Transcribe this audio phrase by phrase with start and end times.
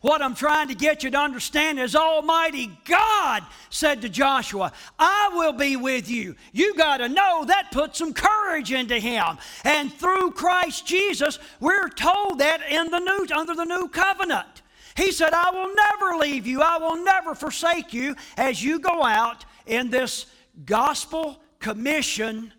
[0.00, 5.30] What I'm trying to get you to understand is Almighty God said to Joshua, I
[5.34, 6.36] will be with you.
[6.52, 9.36] You got to know that put some courage into him.
[9.62, 14.62] And through Christ Jesus, we're told that in the new, under the new covenant.
[14.96, 19.04] He said, I will never leave you, I will never forsake you as you go
[19.04, 20.26] out in this
[20.64, 22.52] gospel commission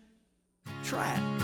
[0.84, 1.41] track.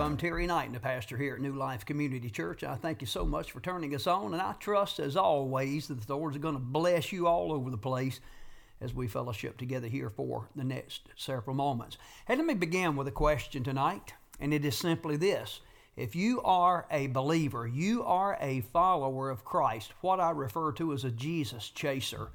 [0.00, 2.64] Terry Knight, the pastor here at New Life Community Church.
[2.64, 6.00] I thank you so much for turning us on, and I trust, as always, that
[6.00, 8.18] the Lord's going to bless you all over the place
[8.80, 11.98] as we fellowship together here for the next several moments.
[12.26, 15.60] And let me begin with a question tonight, and it is simply this.
[15.96, 20.94] If you are a believer, you are a follower of Christ, what I refer to
[20.94, 22.30] as a Jesus chaser,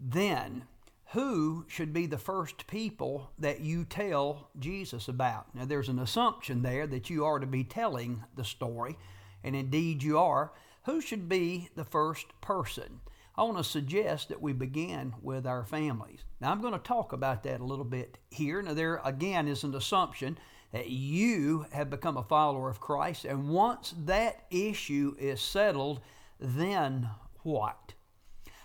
[0.00, 0.64] then
[1.12, 5.54] who should be the first people that you tell Jesus about.
[5.54, 8.96] Now, there's an assumption there that you are to be telling the story,
[9.44, 10.52] and indeed you are.
[10.84, 13.00] Who should be the first person?
[13.36, 16.24] I want to suggest that we begin with our families.
[16.40, 18.62] Now, I'm going to talk about that a little bit here.
[18.62, 20.38] Now, there again is an assumption
[20.72, 26.00] that you have become a follower of Christ, and once that issue is settled,
[26.40, 27.10] then
[27.42, 27.91] what?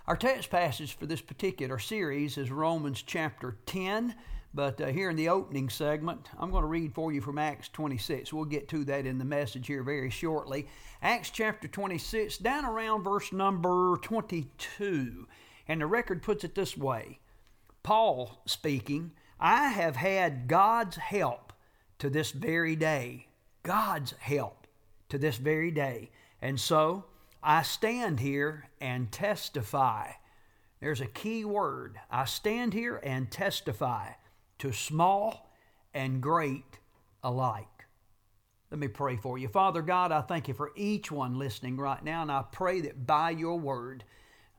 [0.07, 4.15] Our text passage for this particular series is Romans chapter 10,
[4.53, 7.67] but uh, here in the opening segment, I'm going to read for you from Acts
[7.67, 8.31] 26.
[8.31, 10.69] We'll get to that in the message here very shortly.
[11.01, 15.27] Acts chapter 26, down around verse number 22.
[15.67, 17.19] And the record puts it this way
[17.83, 19.11] Paul speaking,
[19.41, 21.51] I have had God's help
[21.99, 23.27] to this very day.
[23.63, 24.67] God's help
[25.09, 26.11] to this very day.
[26.41, 27.03] And so,
[27.49, 30.11] I stand here and testify.
[30.81, 31.97] There's a key word.
[32.11, 34.09] I stand here and testify
[34.59, 35.49] to small
[35.93, 36.79] and great
[37.23, 37.85] alike.
[38.69, 39.47] Let me pray for you.
[39.47, 43.07] Father God, I thank you for each one listening right now, and I pray that
[43.07, 44.03] by your word,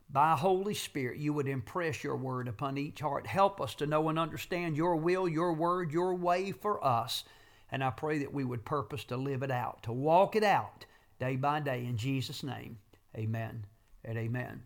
[0.09, 3.27] by Holy Spirit, you would impress your word upon each heart.
[3.27, 7.23] Help us to know and understand your will, your word, your way for us.
[7.71, 10.87] And I pray that we would purpose to live it out, to walk it out
[11.19, 11.85] day by day.
[11.85, 12.77] In Jesus' name,
[13.15, 13.65] amen
[14.05, 14.63] and amen.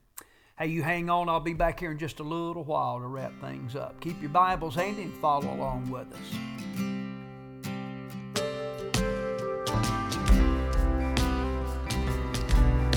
[0.58, 1.30] Hey, you hang on.
[1.30, 4.00] I'll be back here in just a little while to wrap things up.
[4.00, 6.20] Keep your Bibles handy and follow along with us.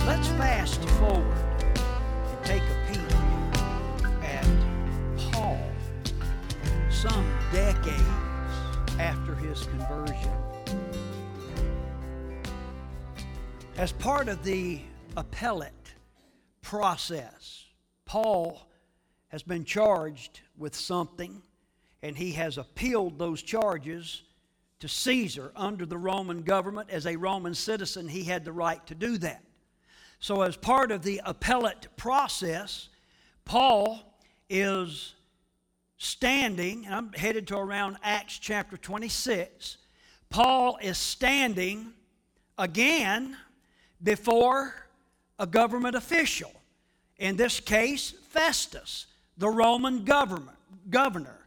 [0.06, 3.00] Let's fast forward and take a peek
[4.22, 4.46] at
[5.32, 5.58] Paul
[6.90, 8.02] some decades
[8.98, 10.45] after his conversion.
[13.78, 14.80] As part of the
[15.18, 15.92] appellate
[16.62, 17.66] process,
[18.06, 18.66] Paul
[19.28, 21.42] has been charged with something,
[22.02, 24.22] and he has appealed those charges
[24.80, 26.88] to Caesar under the Roman government.
[26.88, 29.44] As a Roman citizen, he had the right to do that.
[30.20, 32.88] So, as part of the appellate process,
[33.44, 34.00] Paul
[34.48, 35.12] is
[35.98, 39.76] standing, and I'm headed to around Acts chapter 26.
[40.30, 41.92] Paul is standing
[42.56, 43.36] again
[44.02, 44.74] before
[45.38, 46.52] a government official.
[47.18, 49.06] In this case, Festus,
[49.38, 50.56] the Roman government,
[50.90, 51.38] governor.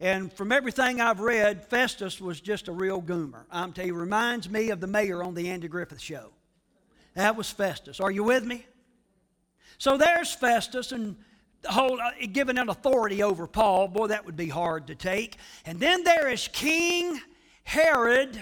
[0.00, 3.44] And from everything I've read, Festus was just a real goomer.
[3.50, 6.30] I'm telling you, reminds me of the mayor on the Andy Griffith show.
[7.14, 8.00] That was Festus.
[8.00, 8.66] Are you with me?
[9.76, 11.16] So there's Festus and
[11.66, 13.88] hold, uh, giving an authority over Paul.
[13.88, 15.36] Boy, that would be hard to take.
[15.66, 17.20] And then there is King
[17.64, 18.40] Herod,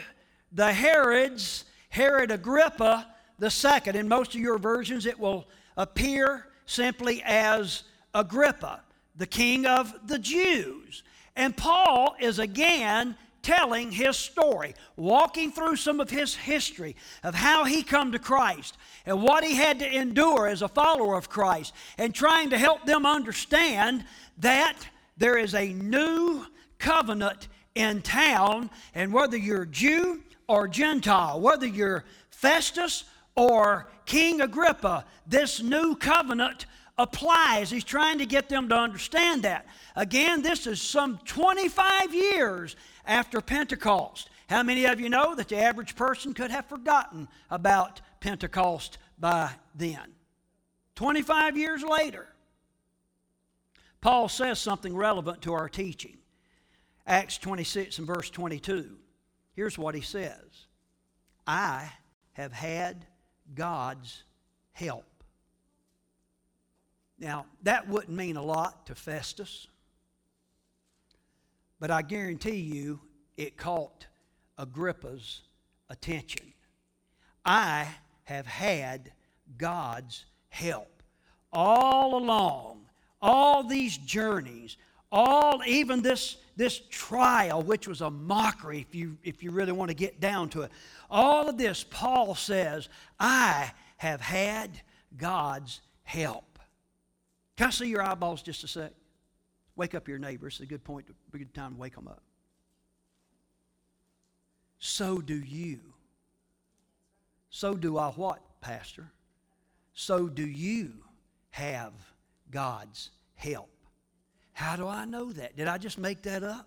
[0.53, 3.07] the Herods, Herod Agrippa,
[3.39, 3.97] the second.
[3.97, 7.85] In most of your versions, it will appear simply as
[8.15, 8.83] Agrippa,
[9.17, 11.03] the king of the Jews.
[11.37, 17.65] And Paul is again telling his story, walking through some of his history of how
[17.65, 18.77] he come to Christ
[19.07, 22.85] and what he had to endure as a follower of Christ and trying to help
[22.85, 24.05] them understand
[24.39, 24.77] that
[25.17, 26.45] there is a new
[26.79, 33.05] covenant in town and whether you're Jew or Gentile, whether you're Festus
[33.39, 36.67] or King Agrippa, this new covenant
[36.99, 37.71] applies.
[37.71, 39.65] He's trying to get them to understand that.
[39.95, 42.75] Again, this is some 25 years
[43.07, 44.29] after Pentecost.
[44.49, 49.53] How many of you know that the average person could have forgotten about Pentecost by
[49.73, 50.15] then?
[50.97, 52.27] 25 years later.
[54.01, 56.19] Paul says something relevant to our teaching.
[57.07, 58.97] Acts 26 and verse 22.
[59.55, 60.67] Here's what he says
[61.47, 61.93] I
[62.33, 63.07] have had
[63.55, 64.23] God's
[64.73, 65.05] help.
[67.19, 69.67] Now, that wouldn't mean a lot to Festus,
[71.81, 73.01] but I guarantee you
[73.37, 74.07] it caught
[74.57, 75.43] Agrippa's
[75.89, 76.53] attention.
[77.45, 77.89] I
[78.25, 79.13] have had
[79.57, 81.03] God's help
[81.53, 82.87] all along,
[83.21, 84.77] all these journeys,
[85.11, 89.91] all even this, this trial, which was a mockery if you, if you really want
[89.91, 90.73] to get down to it.
[91.09, 92.89] All of this, Paul says,
[93.19, 94.71] I have had
[95.17, 96.59] God's help.
[97.57, 98.93] Can I see your eyeballs just a sec?
[99.77, 100.49] Wake up your neighbor.
[100.49, 102.23] It's a good point, a good time to wake them up.
[104.81, 105.79] So do you.
[107.51, 109.13] So do I what, Pastor?
[109.95, 110.93] So do you
[111.51, 111.93] have
[112.51, 113.71] God's help.
[114.59, 115.57] How do I know that?
[115.57, 116.67] Did I just make that up?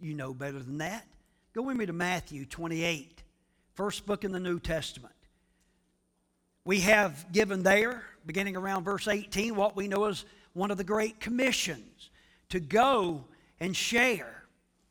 [0.00, 1.06] You know better than that.
[1.54, 3.22] Go with me to Matthew 28,
[3.74, 5.14] first book in the New Testament.
[6.64, 10.24] We have given there, beginning around verse 18, what we know as
[10.54, 12.10] one of the great commissions
[12.48, 13.22] to go
[13.60, 14.42] and share.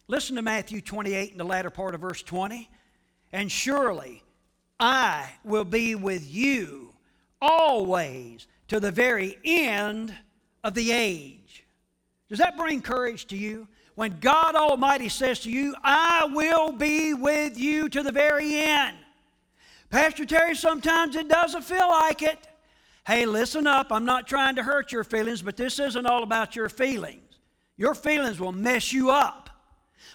[0.08, 2.70] Listen to Matthew 28 in the latter part of verse 20.
[3.34, 4.24] And surely
[4.80, 6.94] I will be with you
[7.42, 10.16] always to the very end
[10.64, 11.66] of the age.
[12.32, 13.68] Does that bring courage to you?
[13.96, 18.96] When God Almighty says to you, I will be with you to the very end.
[19.90, 22.48] Pastor Terry, sometimes it doesn't feel like it.
[23.06, 23.92] Hey, listen up.
[23.92, 27.38] I'm not trying to hurt your feelings, but this isn't all about your feelings.
[27.76, 29.50] Your feelings will mess you up.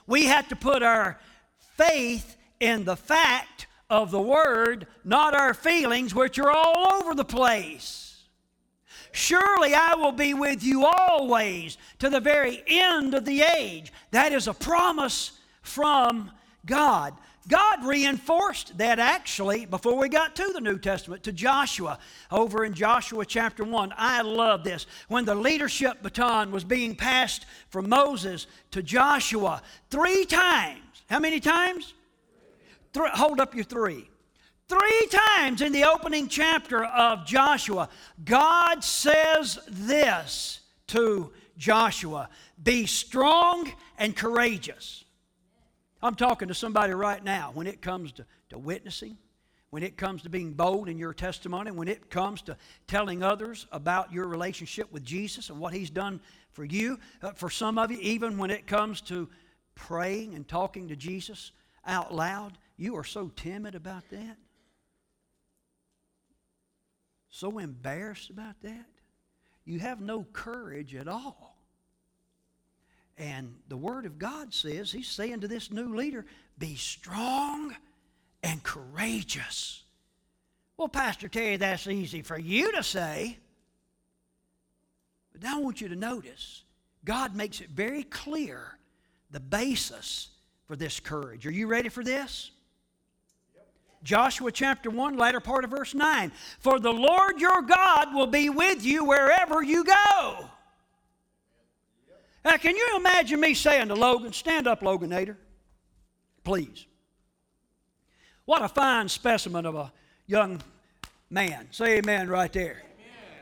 [0.06, 1.20] We have to put our
[1.76, 7.26] faith in the fact of the Word, not our feelings, which are all over the
[7.26, 8.05] place.
[9.16, 13.90] Surely I will be with you always to the very end of the age.
[14.10, 15.32] That is a promise
[15.62, 16.30] from
[16.66, 17.14] God.
[17.48, 21.98] God reinforced that actually before we got to the New Testament, to Joshua,
[22.30, 23.94] over in Joshua chapter 1.
[23.96, 24.86] I love this.
[25.08, 30.82] When the leadership baton was being passed from Moses to Joshua, three times.
[31.08, 31.94] How many times?
[32.92, 34.10] Three, hold up your three.
[34.68, 37.88] Three times in the opening chapter of Joshua,
[38.24, 42.28] God says this to Joshua
[42.60, 45.04] Be strong and courageous.
[46.02, 49.16] I'm talking to somebody right now when it comes to, to witnessing,
[49.70, 52.56] when it comes to being bold in your testimony, when it comes to
[52.88, 56.20] telling others about your relationship with Jesus and what He's done
[56.50, 56.98] for you.
[57.22, 59.28] Uh, for some of you, even when it comes to
[59.76, 61.52] praying and talking to Jesus
[61.86, 64.36] out loud, you are so timid about that
[67.30, 68.86] so embarrassed about that.
[69.64, 71.56] You have no courage at all.
[73.18, 76.26] And the Word of God says, He's saying to this new leader,
[76.58, 77.74] be strong
[78.42, 79.82] and courageous.
[80.76, 83.38] Well, Pastor Terry, that's easy for you to say.
[85.32, 86.62] But now I want you to notice
[87.04, 88.78] God makes it very clear
[89.30, 90.28] the basis
[90.66, 91.46] for this courage.
[91.46, 92.50] Are you ready for this?
[94.06, 96.30] Joshua chapter 1, latter part of verse 9.
[96.60, 100.46] For the Lord your God will be with you wherever you go.
[102.44, 105.36] Now, can you imagine me saying to Logan, stand up, Loganator,
[106.44, 106.86] please.
[108.44, 109.92] What a fine specimen of a
[110.28, 110.62] young
[111.28, 111.66] man.
[111.72, 112.84] Say amen right there.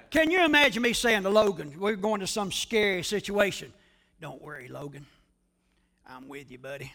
[0.09, 3.71] Can you imagine me saying to Logan, we're going to some scary situation?
[4.19, 5.05] Don't worry, Logan.
[6.07, 6.91] I'm with you, buddy.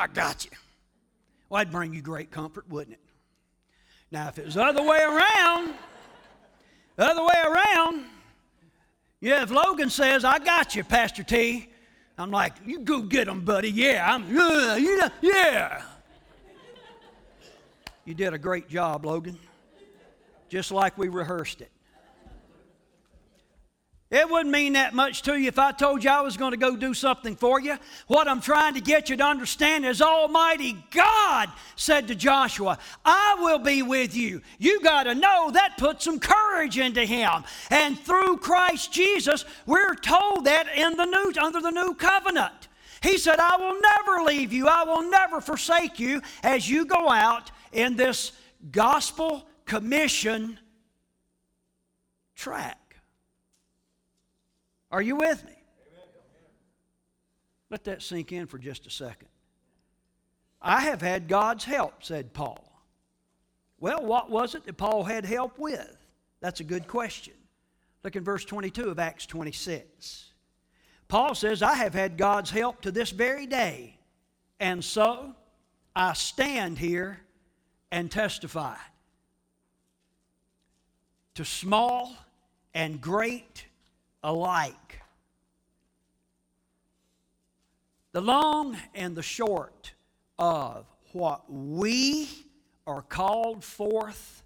[0.00, 0.50] I got you.
[1.50, 3.00] Well, that'd bring you great comfort, wouldn't it?
[4.10, 5.74] Now, if it was the other way around,
[6.96, 8.06] the other way around,
[9.20, 11.68] yeah, if Logan says, I got you, Pastor T,
[12.16, 13.70] I'm like, you go get him, buddy.
[13.70, 15.82] Yeah, I'm, uh, you know, yeah.
[18.06, 19.38] You did a great job, Logan,
[20.48, 21.70] just like we rehearsed it.
[24.10, 26.56] It wouldn't mean that much to you if I told you I was going to
[26.56, 27.76] go do something for you.
[28.08, 33.36] What I'm trying to get you to understand is Almighty God said to Joshua, I
[33.38, 34.42] will be with you.
[34.58, 37.44] You got to know that put some courage into him.
[37.70, 42.66] And through Christ Jesus, we're told that in the new under the new covenant.
[43.04, 44.66] He said, I will never leave you.
[44.66, 48.32] I will never forsake you as you go out in this
[48.72, 50.58] gospel commission
[52.34, 52.79] track.
[54.90, 55.52] Are you with me?
[57.70, 59.28] Let that sink in for just a second.
[60.60, 62.66] I have had God's help, said Paul.
[63.78, 65.96] Well, what was it that Paul had help with?
[66.40, 67.34] That's a good question.
[68.02, 70.26] Look in verse 22 of Acts 26.
[71.08, 73.98] Paul says, I have had God's help to this very day,
[74.58, 75.34] and so
[75.94, 77.20] I stand here
[77.90, 78.76] and testify.
[81.34, 82.16] To small
[82.74, 83.64] and great
[84.22, 85.00] alike.
[88.12, 89.92] The long and the short
[90.38, 92.28] of what we
[92.86, 94.42] are called forth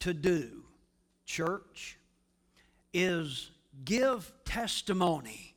[0.00, 0.64] to do,
[1.24, 1.98] church,
[2.92, 3.50] is
[3.84, 5.54] give testimony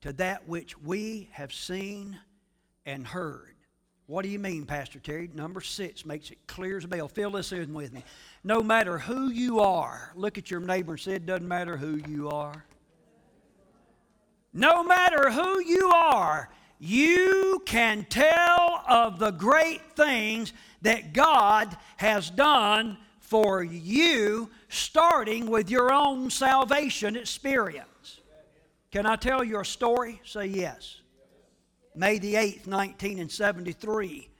[0.00, 2.18] to that which we have seen
[2.84, 3.54] and heard.
[4.06, 5.28] What do you mean, Pastor Terry?
[5.34, 7.08] Number six makes it clear as a bell.
[7.08, 8.04] Fill this in with me.
[8.44, 12.00] No matter who you are, look at your neighbor and say, It doesn't matter who
[12.08, 12.64] you are.
[14.56, 16.48] No matter who you are,
[16.78, 25.68] you can tell of the great things that God has done for you, starting with
[25.68, 28.22] your own salvation experience.
[28.90, 30.22] Can I tell you a story?
[30.24, 31.02] Say yes.
[31.94, 34.30] May the 8th, 1973,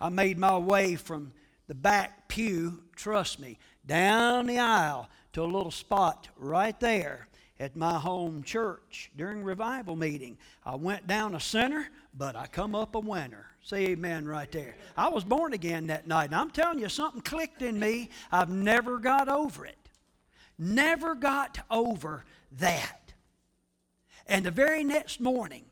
[0.00, 1.32] I made my way from
[1.68, 7.28] the back pew, trust me, down the aisle to a little spot right there
[7.60, 10.38] at my home church during revival meeting.
[10.64, 13.46] I went down a sinner, but I come up a winner.
[13.62, 14.74] Say amen right there.
[14.96, 18.08] I was born again that night, and I'm telling you, something clicked in me.
[18.32, 19.76] I've never got over it.
[20.58, 22.24] Never got over
[22.58, 23.12] that.
[24.26, 25.64] And the very next morning,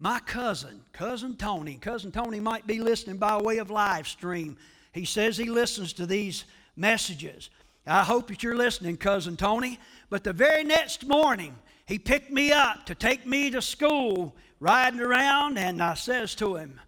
[0.00, 4.56] my cousin, cousin Tony, cousin Tony might be listening by way of live stream.
[4.92, 7.50] He says he listens to these messages.
[7.86, 9.78] I hope that you're listening, cousin Tony.
[10.10, 11.54] But the very next morning,
[11.86, 16.56] he picked me up to take me to school, riding around, and I says to
[16.56, 16.80] him,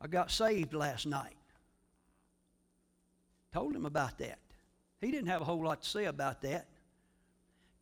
[0.00, 1.36] I got saved last night.
[3.52, 4.38] Told him about that.
[5.00, 6.66] He didn't have a whole lot to say about that.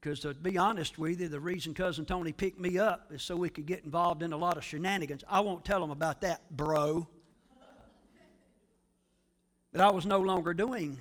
[0.01, 3.37] Because to be honest with you, the reason Cousin Tony picked me up is so
[3.37, 5.25] we could get involved in a lot of shenanigans.
[5.27, 7.09] I won't tell him about that, bro.
[9.73, 10.99] But I was no longer doing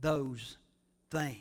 [0.00, 0.58] those
[1.12, 1.38] things.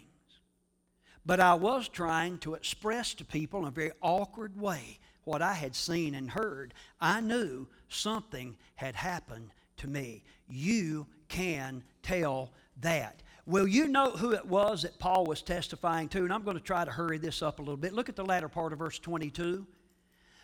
[1.25, 5.53] But I was trying to express to people in a very awkward way what I
[5.53, 6.73] had seen and heard.
[6.99, 10.23] I knew something had happened to me.
[10.49, 12.51] You can tell
[12.81, 13.21] that.
[13.45, 16.63] Well, you know who it was that Paul was testifying to, and I'm going to
[16.63, 17.93] try to hurry this up a little bit.
[17.93, 19.65] Look at the latter part of verse 22.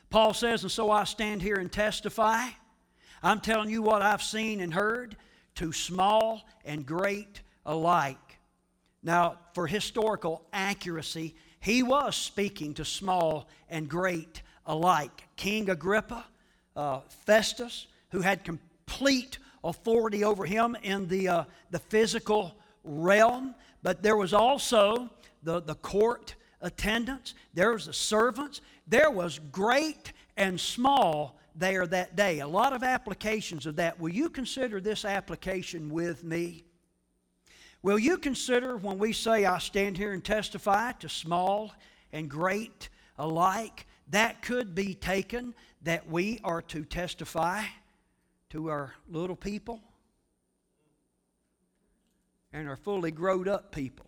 [0.09, 2.47] Paul says, And so I stand here and testify.
[3.21, 5.17] I'm telling you what I've seen and heard
[5.55, 8.26] to small and great alike.
[9.07, 15.23] Now, for historical accuracy, he was speaking to small and great alike.
[15.37, 16.25] King Agrippa,
[16.75, 24.03] uh, Festus, who had complete authority over him in the, uh, the physical realm, but
[24.03, 25.09] there was also
[25.41, 32.17] the, the court attendants, there was the servants, there was great and small there that
[32.17, 32.39] day.
[32.39, 34.01] A lot of applications of that.
[34.01, 36.65] Will you consider this application with me?
[37.81, 41.73] Will you consider when we say, I stand here and testify to small
[42.11, 45.53] and great alike, that could be taken
[45.83, 47.63] that we are to testify
[48.49, 49.81] to our little people?
[52.53, 54.05] and our fully growed up people.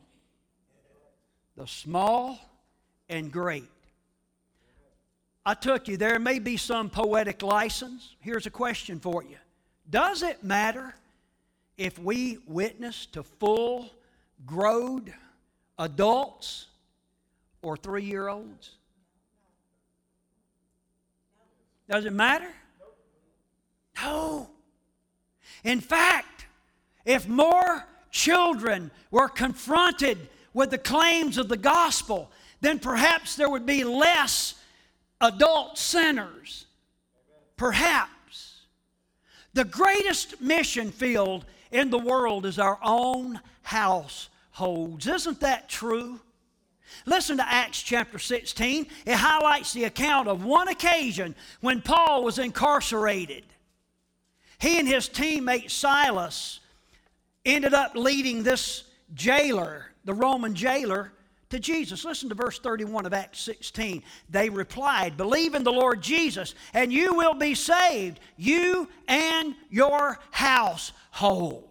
[1.55, 2.39] The small
[3.09, 3.69] and great.
[5.45, 8.15] I took you there may be some poetic license.
[8.19, 9.37] Here's a question for you
[9.89, 10.95] Does it matter
[11.79, 13.89] if we witness to full,
[14.45, 15.13] growed
[15.79, 16.67] adults
[17.61, 18.75] or three year olds?
[21.89, 22.51] Does it matter?
[24.03, 24.49] No.
[25.63, 26.47] In fact,
[27.05, 30.17] if more children were confronted
[30.53, 34.55] with the claims of the gospel, then perhaps there would be less
[35.21, 36.65] adult sinners.
[37.55, 38.63] Perhaps.
[39.53, 45.07] The greatest mission field in the world is our own households.
[45.07, 46.19] Isn't that true?
[47.05, 48.87] Listen to Acts chapter 16.
[49.05, 53.43] It highlights the account of one occasion when Paul was incarcerated.
[54.59, 56.59] He and his teammate Silas
[57.45, 58.83] ended up leading this
[59.13, 61.13] jailer, the Roman jailer,
[61.49, 62.05] to Jesus.
[62.05, 64.03] Listen to verse 31 of Acts 16.
[64.29, 70.19] They replied, Believe in the Lord Jesus, and you will be saved, you and your
[70.31, 71.65] household.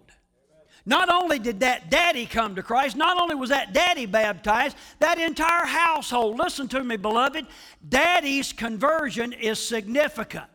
[0.84, 5.18] Not only did that daddy come to Christ, not only was that daddy baptized, that
[5.18, 7.46] entire household, listen to me, beloved,
[7.86, 10.46] daddy's conversion is significant.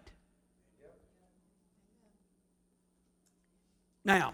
[4.04, 4.34] Now,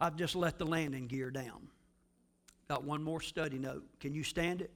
[0.00, 1.69] I've just let the landing gear down.
[2.70, 3.82] Got one more study note.
[3.98, 4.70] Can you stand it?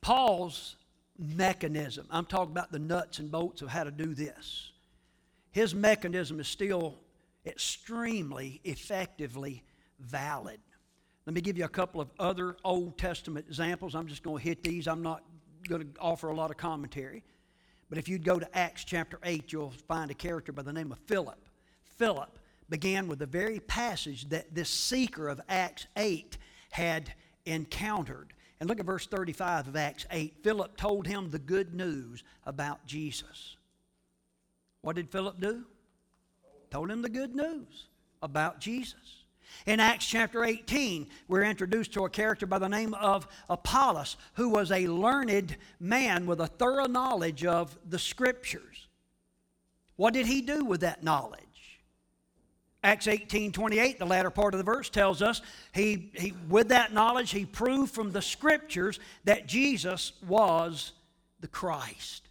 [0.00, 0.76] Paul's
[1.18, 4.70] mechanism, I'm talking about the nuts and bolts of how to do this.
[5.50, 6.94] His mechanism is still
[7.44, 9.62] extremely effectively
[10.00, 10.58] valid.
[11.26, 13.94] Let me give you a couple of other Old Testament examples.
[13.94, 14.88] I'm just going to hit these.
[14.88, 15.22] I'm not
[15.68, 17.22] going to offer a lot of commentary.
[17.90, 20.92] But if you'd go to Acts chapter 8, you'll find a character by the name
[20.92, 21.46] of Philip.
[21.98, 26.36] Philip began with the very passage that this seeker of Acts 8
[26.70, 27.12] had
[27.44, 28.32] encountered.
[28.58, 30.34] And look at verse 35 of Acts 8.
[30.42, 33.56] Philip told him the good news about Jesus.
[34.82, 35.64] What did Philip do?
[36.70, 37.86] Told him the good news
[38.22, 39.24] about Jesus.
[39.64, 44.48] In Acts chapter 18, we're introduced to a character by the name of Apollos, who
[44.48, 48.88] was a learned man with a thorough knowledge of the Scriptures.
[49.96, 51.45] What did he do with that knowledge?
[52.86, 55.42] Acts 18 28, the latter part of the verse tells us
[55.74, 60.92] he, he, with that knowledge, he proved from the Scriptures that Jesus was
[61.40, 62.28] the Christ.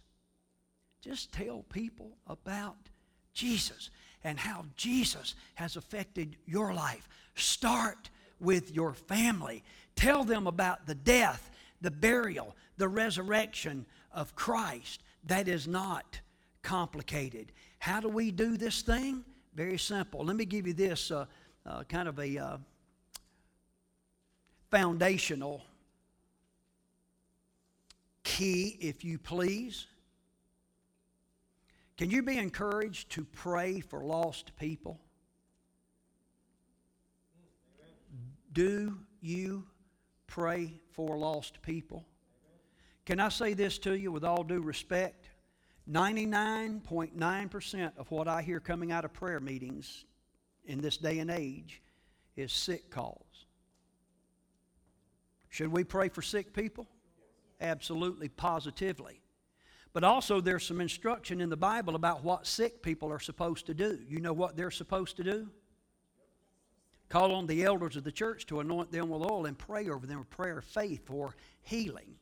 [1.02, 2.88] Just tell people about
[3.34, 3.90] Jesus
[4.24, 7.06] and how Jesus has affected your life.
[7.34, 8.08] Start
[8.40, 9.62] with your family.
[9.94, 11.50] Tell them about the death,
[11.82, 15.02] the burial, the resurrection of Christ.
[15.24, 16.18] That is not
[16.62, 17.52] complicated.
[17.78, 19.22] How do we do this thing?
[19.56, 20.22] Very simple.
[20.22, 21.24] Let me give you this uh,
[21.64, 22.56] uh, kind of a uh,
[24.70, 25.62] foundational
[28.22, 29.86] key, if you please.
[31.96, 35.00] Can you be encouraged to pray for lost people?
[38.52, 39.64] Do you
[40.26, 42.04] pray for lost people?
[43.06, 45.25] Can I say this to you with all due respect?
[45.90, 50.04] 99.9% of what I hear coming out of prayer meetings
[50.64, 51.80] in this day and age
[52.36, 53.46] is sick calls.
[55.48, 56.88] Should we pray for sick people?
[57.60, 59.20] Absolutely, positively.
[59.92, 63.74] But also, there's some instruction in the Bible about what sick people are supposed to
[63.74, 63.98] do.
[64.06, 65.48] You know what they're supposed to do?
[67.08, 70.06] Call on the elders of the church to anoint them with oil and pray over
[70.06, 72.16] them a prayer of faith for healing.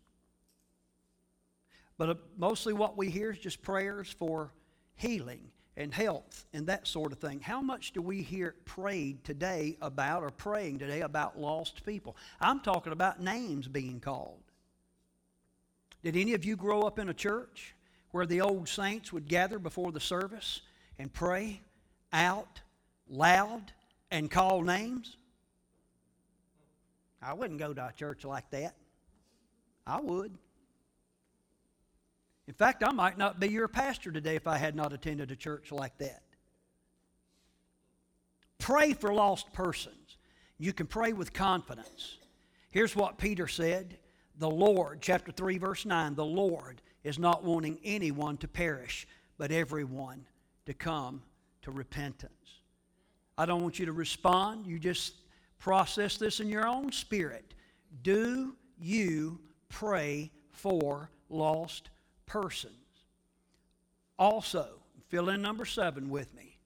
[1.96, 4.52] But uh, mostly what we hear is just prayers for
[4.96, 7.40] healing and health and that sort of thing.
[7.40, 12.16] How much do we hear prayed today about or praying today about lost people?
[12.40, 14.42] I'm talking about names being called.
[16.02, 17.74] Did any of you grow up in a church
[18.10, 20.60] where the old saints would gather before the service
[20.98, 21.60] and pray
[22.12, 22.60] out
[23.08, 23.72] loud
[24.10, 25.16] and call names?
[27.22, 28.74] I wouldn't go to a church like that.
[29.86, 30.36] I would.
[32.46, 35.36] In fact, I might not be your pastor today if I had not attended a
[35.36, 36.22] church like that.
[38.58, 40.18] Pray for lost persons.
[40.58, 42.18] You can pray with confidence.
[42.70, 43.98] Here's what Peter said
[44.38, 49.06] the Lord, chapter 3, verse 9, the Lord is not wanting anyone to perish,
[49.38, 50.26] but everyone
[50.66, 51.22] to come
[51.62, 52.32] to repentance.
[53.38, 54.66] I don't want you to respond.
[54.66, 55.14] You just
[55.58, 57.54] process this in your own spirit.
[58.02, 61.90] Do you pray for lost
[62.26, 62.74] persons?
[64.18, 64.68] Also,
[65.08, 66.58] fill in number seven with me.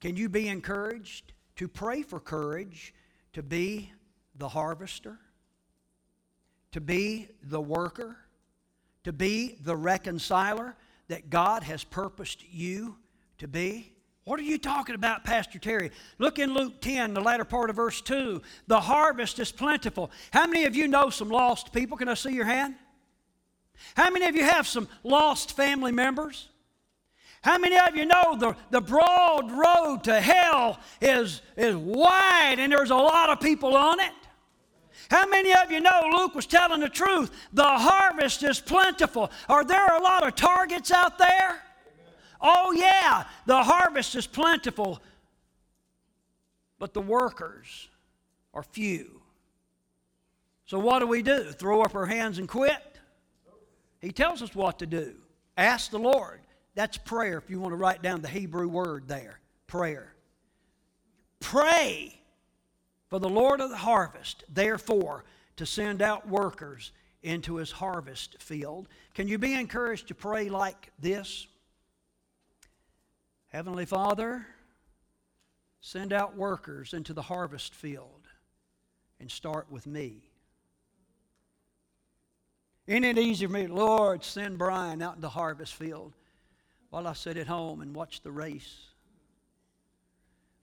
[0.00, 2.94] Can you be encouraged to pray for courage
[3.32, 3.92] to be
[4.36, 5.18] the harvester?
[6.72, 8.16] to be the worker,
[9.04, 10.76] to be the reconciler
[11.08, 12.96] that God has purposed you
[13.38, 13.92] to be?
[14.24, 15.90] What are you talking about, Pastor Terry?
[16.18, 18.40] Look in Luke 10, the latter part of verse 2.
[18.68, 20.10] The harvest is plentiful.
[20.30, 21.96] How many of you know some lost people?
[21.96, 22.76] Can I see your hand?
[23.94, 26.48] How many of you have some lost family members?
[27.42, 32.70] How many of you know the, the broad road to hell is, is wide and
[32.72, 34.12] there's a lot of people on it?
[35.10, 37.30] How many of you know Luke was telling the truth?
[37.52, 39.30] The harvest is plentiful.
[39.48, 41.62] Are there a lot of targets out there?
[42.40, 45.02] Oh, yeah, the harvest is plentiful,
[46.78, 47.88] but the workers
[48.54, 49.20] are few.
[50.66, 51.50] So, what do we do?
[51.50, 52.89] Throw up our hands and quit?
[54.00, 55.14] He tells us what to do.
[55.56, 56.40] Ask the Lord.
[56.74, 59.40] That's prayer if you want to write down the Hebrew word there.
[59.66, 60.14] Prayer.
[61.40, 62.18] Pray
[63.08, 65.24] for the Lord of the harvest, therefore,
[65.56, 68.88] to send out workers into his harvest field.
[69.14, 71.46] Can you be encouraged to pray like this?
[73.48, 74.46] Heavenly Father,
[75.80, 78.28] send out workers into the harvest field
[79.18, 80.29] and start with me.
[82.90, 86.12] Isn't it easy for me, Lord, send Brian out in the harvest field
[86.88, 88.78] while I sit at home and watch the race?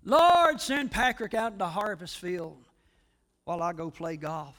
[0.03, 2.65] Lord, send Patrick out in the harvest field
[3.45, 4.57] while I go play golf.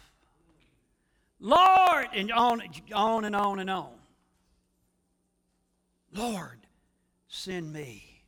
[1.41, 2.63] Lord, and on,
[2.95, 3.93] on and on and on.
[6.15, 6.61] Lord,
[7.29, 8.23] send me.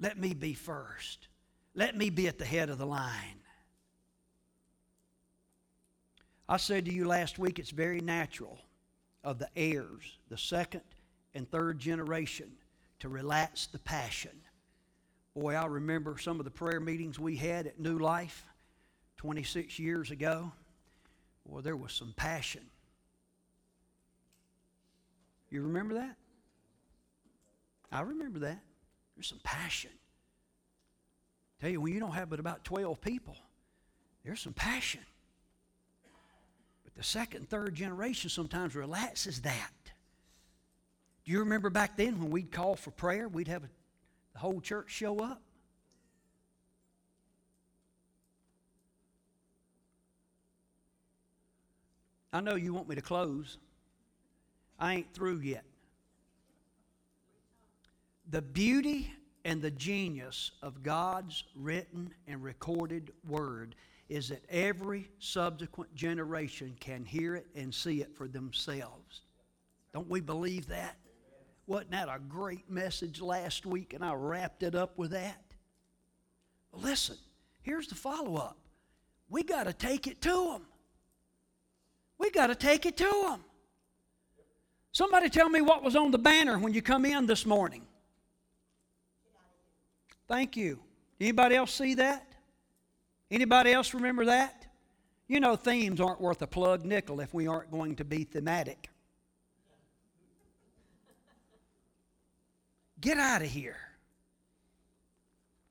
[0.00, 1.28] Let me be first.
[1.74, 3.41] Let me be at the head of the line.
[6.48, 8.58] I said to you last week, it's very natural
[9.24, 10.82] of the heirs, the second
[11.34, 12.50] and third generation,
[13.00, 14.32] to relax the passion.
[15.34, 18.44] Boy, I remember some of the prayer meetings we had at New Life
[19.16, 20.52] 26 years ago.
[21.48, 22.62] Boy, there was some passion.
[25.50, 26.16] You remember that?
[27.90, 28.60] I remember that.
[29.14, 29.90] There's some passion.
[31.60, 33.36] Tell you, when you don't have but about 12 people,
[34.24, 35.02] there's some passion.
[36.96, 39.70] The second, third generation sometimes relaxes that.
[41.24, 43.68] Do you remember back then when we'd call for prayer, we'd have a,
[44.32, 45.40] the whole church show up?
[52.32, 53.58] I know you want me to close.
[54.78, 55.64] I ain't through yet.
[58.30, 59.12] The beauty
[59.44, 63.74] and the genius of God's written and recorded word
[64.08, 69.22] is that every subsequent generation can hear it and see it for themselves.
[69.92, 70.96] Don't we believe that?
[71.66, 75.42] Wasn't that a great message last week and I wrapped it up with that?
[76.72, 77.16] Listen,
[77.62, 78.58] here's the follow up.
[79.28, 80.66] We got to take it to them.
[82.18, 83.44] We got to take it to them.
[84.92, 87.82] Somebody tell me what was on the banner when you come in this morning.
[90.28, 90.80] Thank you.
[91.20, 92.31] Anybody else see that?
[93.32, 94.66] Anybody else remember that?
[95.26, 98.90] You know, themes aren't worth a plug nickel if we aren't going to be thematic.
[103.00, 103.78] Get out of here.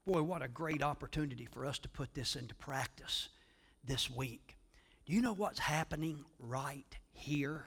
[0.07, 3.29] Boy, what a great opportunity for us to put this into practice
[3.85, 4.57] this week.
[5.05, 7.65] Do you know what's happening right here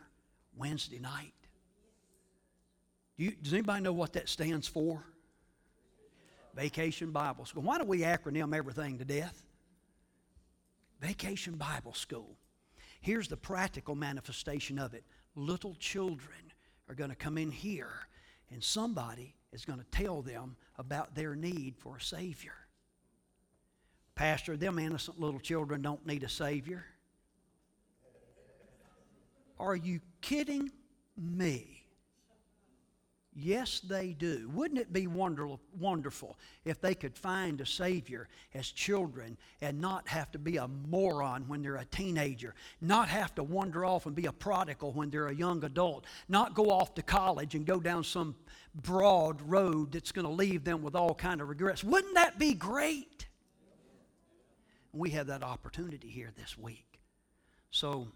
[0.57, 1.33] Wednesday night?
[3.17, 5.05] Do you, does anybody know what that stands for?
[6.57, 7.63] Vacation Bible School.
[7.63, 9.45] Why do we acronym everything to death?
[11.05, 12.39] Vacation Bible School.
[13.03, 15.05] Here's the practical manifestation of it
[15.37, 16.53] little children
[16.89, 17.93] are going to come in here,
[18.51, 22.55] and somebody is going to tell them about their need for a Savior.
[24.15, 26.87] Pastor, them innocent little children don't need a Savior.
[29.61, 30.71] Are you kidding
[31.19, 31.84] me?
[33.37, 34.49] Yes, they do.
[34.55, 40.31] Wouldn't it be wonderful if they could find a Savior as children and not have
[40.33, 44.27] to be a moron when they're a teenager, not have to wander off and be
[44.27, 48.05] a prodigal when they're a young adult, not go off to college and go down
[48.05, 48.37] some
[48.73, 51.83] broad road that's going to leave them with all kind of regrets?
[51.83, 53.27] Wouldn't that be great?
[54.93, 57.01] We have that opportunity here this week.
[57.73, 58.07] So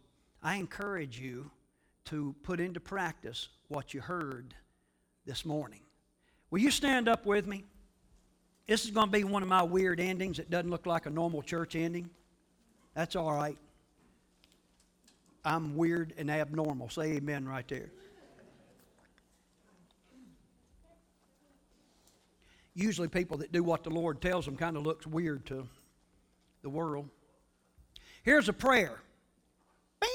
[0.45, 1.51] I encourage you
[2.05, 4.55] to put into practice what you heard
[5.29, 5.81] this morning.
[6.51, 7.63] Will you stand up with me?
[8.67, 10.39] This is going to be one of my weird endings.
[10.39, 12.09] It doesn't look like a normal church ending.
[12.95, 13.59] That's all right.
[15.45, 16.89] I'm weird and abnormal.
[16.89, 17.91] Say amen right there.
[22.75, 25.67] Usually, people that do what the Lord tells them kind of looks weird to
[26.63, 27.09] the world.
[28.23, 28.99] Here's a prayer.
[30.01, 30.11] Bing!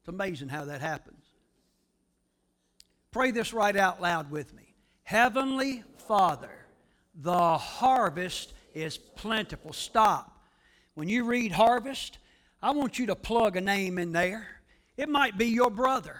[0.00, 1.29] It's amazing how that happens.
[3.12, 4.74] Pray this right out loud with me.
[5.02, 6.66] Heavenly Father,
[7.14, 9.72] the harvest is plentiful.
[9.72, 10.38] Stop.
[10.94, 12.18] When you read harvest,
[12.62, 14.46] I want you to plug a name in there.
[14.96, 16.16] It might be your brother,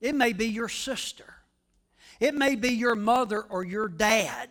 [0.00, 1.34] it may be your sister,
[2.20, 4.48] it may be your mother or your dad.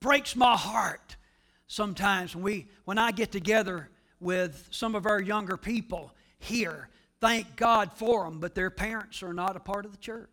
[0.00, 1.16] Breaks my heart
[1.66, 6.88] sometimes when, we, when I get together with some of our younger people here
[7.22, 10.28] thank God for them, but their parents are not a part of the church.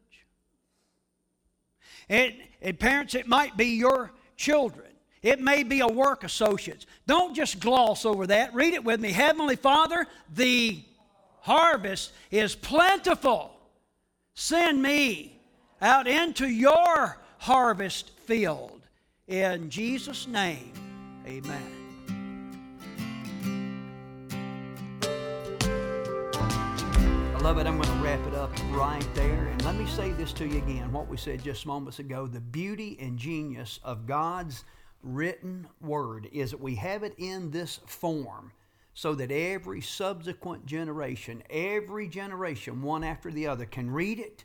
[2.09, 2.33] And,
[2.79, 4.87] parents, it might be your children.
[5.21, 6.87] It may be a work associates.
[7.05, 8.55] Don't just gloss over that.
[8.55, 9.11] Read it with me.
[9.11, 10.83] Heavenly Father, the
[11.41, 13.51] harvest is plentiful.
[14.33, 15.39] Send me
[15.81, 18.81] out into your harvest field.
[19.27, 20.73] In Jesus' name,
[21.27, 21.78] amen.
[27.49, 29.47] Beloved, I'm going to wrap it up right there.
[29.47, 32.27] And let me say this to you again what we said just moments ago.
[32.27, 34.65] The beauty and genius of God's
[35.01, 38.51] written word is that we have it in this form
[38.93, 44.43] so that every subsequent generation, every generation, one after the other, can read it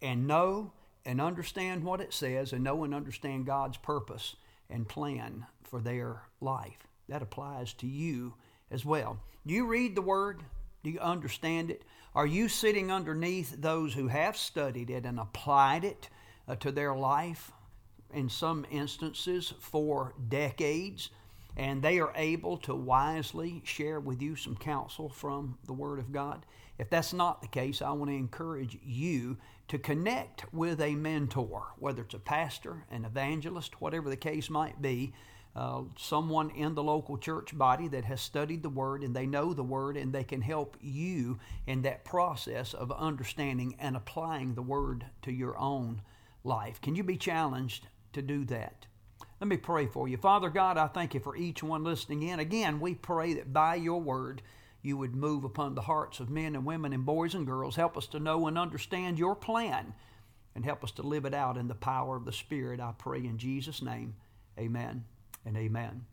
[0.00, 0.70] and know
[1.04, 4.36] and understand what it says and know and understand God's purpose
[4.70, 6.86] and plan for their life.
[7.08, 8.34] That applies to you
[8.70, 9.18] as well.
[9.44, 10.44] You read the Word?
[10.82, 11.82] Do you understand it?
[12.14, 16.08] Are you sitting underneath those who have studied it and applied it
[16.46, 17.52] uh, to their life
[18.12, 21.10] in some instances for decades?
[21.56, 26.12] And they are able to wisely share with you some counsel from the Word of
[26.12, 26.46] God.
[26.78, 29.36] If that's not the case, I want to encourage you
[29.66, 34.80] to connect with a mentor, whether it's a pastor, an evangelist, whatever the case might
[34.80, 35.12] be,
[35.58, 39.52] uh, someone in the local church body that has studied the Word and they know
[39.52, 44.62] the Word and they can help you in that process of understanding and applying the
[44.62, 46.00] Word to your own
[46.44, 46.80] life.
[46.80, 48.86] Can you be challenged to do that?
[49.40, 50.16] Let me pray for you.
[50.16, 52.38] Father God, I thank you for each one listening in.
[52.38, 54.42] Again, we pray that by your Word,
[54.80, 57.74] you would move upon the hearts of men and women and boys and girls.
[57.74, 59.92] Help us to know and understand your plan
[60.54, 62.78] and help us to live it out in the power of the Spirit.
[62.78, 64.14] I pray in Jesus' name.
[64.56, 65.04] Amen
[65.48, 66.04] and amen.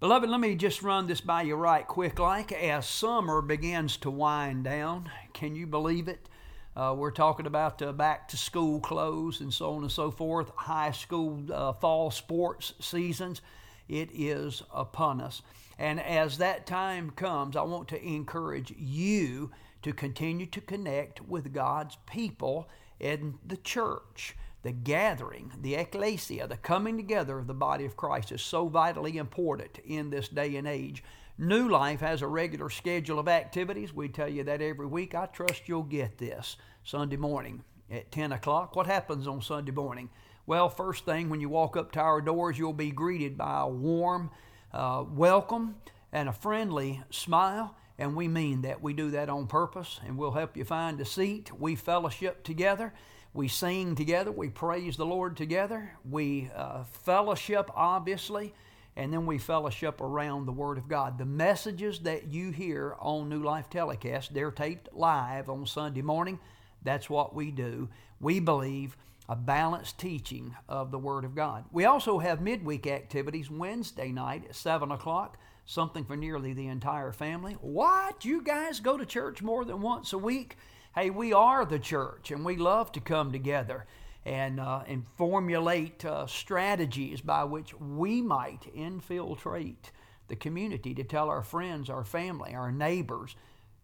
[0.00, 2.18] Beloved, let me just run this by you right quick.
[2.18, 6.28] Like as summer begins to wind down, can you believe it?
[6.76, 10.50] Uh, we're talking about uh, back to school clothes and so on and so forth,
[10.56, 13.40] high school uh, fall sports seasons.
[13.88, 15.40] It is upon us.
[15.78, 19.52] And as that time comes, I want to encourage you
[19.82, 22.68] to continue to connect with God's people
[23.00, 24.36] in the church.
[24.64, 29.18] The gathering, the ecclesia, the coming together of the body of Christ is so vitally
[29.18, 31.04] important in this day and age.
[31.36, 33.92] New Life has a regular schedule of activities.
[33.92, 35.14] We tell you that every week.
[35.14, 38.74] I trust you'll get this Sunday morning at 10 o'clock.
[38.74, 40.08] What happens on Sunday morning?
[40.46, 43.68] Well, first thing, when you walk up to our doors, you'll be greeted by a
[43.68, 44.30] warm
[44.72, 45.74] uh, welcome
[46.10, 47.76] and a friendly smile.
[47.98, 48.82] And we mean that.
[48.82, 51.50] We do that on purpose, and we'll help you find a seat.
[51.52, 52.94] We fellowship together.
[53.34, 54.30] We sing together.
[54.30, 55.90] We praise the Lord together.
[56.08, 58.54] We uh, fellowship, obviously,
[58.94, 61.18] and then we fellowship around the Word of God.
[61.18, 66.38] The messages that you hear on New Life Telecast, they're taped live on Sunday morning.
[66.84, 67.88] That's what we do.
[68.20, 68.96] We believe
[69.28, 71.64] a balanced teaching of the Word of God.
[71.72, 77.10] We also have midweek activities Wednesday night at 7 o'clock, something for nearly the entire
[77.10, 77.54] family.
[77.60, 78.24] What?
[78.24, 80.56] You guys go to church more than once a week?
[80.94, 83.84] Hey, we are the church, and we love to come together
[84.24, 89.90] and, uh, and formulate uh, strategies by which we might infiltrate
[90.28, 93.34] the community to tell our friends, our family, our neighbors,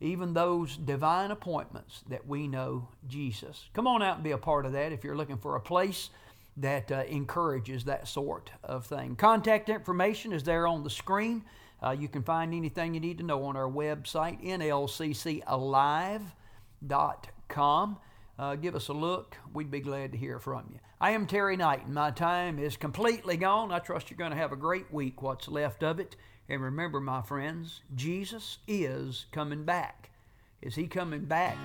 [0.01, 3.69] even those divine appointments that we know Jesus.
[3.75, 6.11] Come on out and be a part of that if you're looking for a place
[6.59, 9.17] that uh, encourages that sort of thing.
[9.17, 11.43] Contact information is there on the screen.
[11.83, 16.33] Uh, you can find anything you need to know on our website, nlccalive.com.
[18.39, 19.37] Uh, give us a look.
[19.53, 20.79] We'd be glad to hear from you.
[20.99, 23.71] I am Terry Knight, and my time is completely gone.
[23.71, 26.17] I trust you're going to have a great week, what's left of it.
[26.49, 30.11] And remember, my friends, Jesus is coming back.
[30.63, 31.57] Is he coming back